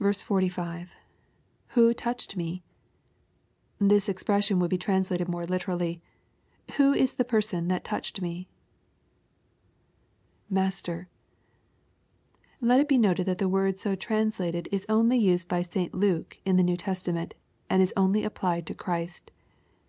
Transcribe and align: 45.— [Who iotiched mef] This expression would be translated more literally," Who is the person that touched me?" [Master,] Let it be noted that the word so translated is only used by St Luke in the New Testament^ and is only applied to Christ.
45.— 0.00 0.92
[Who 1.76 1.94
iotiched 1.94 2.34
mef] 2.34 2.62
This 3.78 4.08
expression 4.08 4.58
would 4.58 4.70
be 4.70 4.76
translated 4.76 5.28
more 5.28 5.44
literally," 5.44 6.02
Who 6.78 6.92
is 6.92 7.14
the 7.14 7.24
person 7.24 7.68
that 7.68 7.84
touched 7.84 8.20
me?" 8.20 8.48
[Master,] 10.50 11.08
Let 12.60 12.80
it 12.80 12.88
be 12.88 12.98
noted 12.98 13.26
that 13.26 13.38
the 13.38 13.48
word 13.48 13.78
so 13.78 13.94
translated 13.94 14.68
is 14.72 14.84
only 14.88 15.16
used 15.16 15.46
by 15.46 15.62
St 15.62 15.94
Luke 15.94 16.38
in 16.44 16.56
the 16.56 16.64
New 16.64 16.76
Testament^ 16.76 17.34
and 17.70 17.80
is 17.80 17.94
only 17.96 18.24
applied 18.24 18.66
to 18.66 18.74
Christ. 18.74 19.30